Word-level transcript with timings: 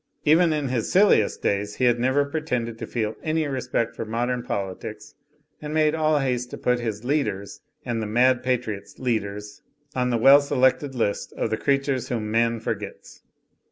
Even 0.25 0.51
in 0.51 0.69
his 0.69 0.91
siU 0.91 1.09
liest 1.09 1.43
days, 1.43 1.75
he 1.75 1.83
had 1.85 1.99
never 1.99 2.25
pretended 2.25 2.79
to 2.79 2.87
feel 2.87 3.15
any 3.21 3.45
respect 3.45 3.95
for 3.95 4.03
modem 4.03 4.41
politics, 4.41 5.13
and 5.61 5.75
made 5.75 5.93
all 5.93 6.17
haste 6.17 6.49
to 6.49 6.57
put 6.57 6.79
his 6.79 7.05
"lead 7.05 7.27
ers*' 7.27 7.61
and 7.85 8.01
the 8.01 8.07
mad 8.07 8.41
patriot's 8.41 8.97
^leaders" 8.99 9.61
on 9.93 10.09
the 10.09 10.17
well 10.17 10.41
se 10.41 10.55
lected 10.55 10.95
list 10.95 11.33
of 11.33 11.51
the 11.51 11.55
creatures 11.57 12.09
whom 12.09 12.31
man 12.31 12.59
forgets. 12.59 13.21